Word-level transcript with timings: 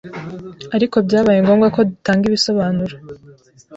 Ariko 0.75 0.95
byabaye 1.05 1.39
ngombwa 1.43 1.67
ko 1.75 1.79
dutanga 1.89 2.23
ibisobanuro 2.29 2.95